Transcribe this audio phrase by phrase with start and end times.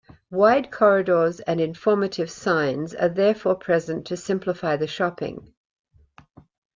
[0.31, 5.53] Wide corridors and informative signs are therefore present to simplify the shopping.